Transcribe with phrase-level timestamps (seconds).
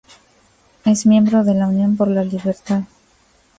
[0.83, 2.85] Es miembro de Unión por la Libertad.